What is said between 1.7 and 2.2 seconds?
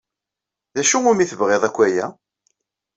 aya?